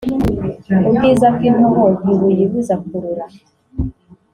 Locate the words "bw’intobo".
1.35-1.83